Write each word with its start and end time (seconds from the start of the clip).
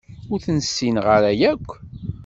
Ur 0.31 0.39
ten-ssineɣ 0.45 1.05
ara 1.15 1.31
akk. 1.51 1.69